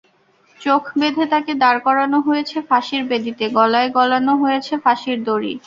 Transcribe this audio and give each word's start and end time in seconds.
চোখ 0.61 0.83
বেঁধে 0.99 1.25
তাঁকে 1.31 1.53
দাঁড় 1.63 1.79
করানো 1.85 2.17
হয়েছে 2.27 2.57
ফাঁসির 2.69 3.03
বেদিতে, 3.09 3.45
গলায় 3.57 3.89
গলানো 3.97 4.33
হয়েছে 4.43 4.73
ফাঁসির 4.83 5.17
দড়ি। 5.27 5.53